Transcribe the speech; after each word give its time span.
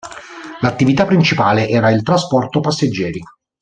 L'attività 0.61 1.05
principale 1.05 1.67
era 1.69 1.91
il 1.91 2.01
trasporto 2.01 2.59
passeggeri. 2.59 3.21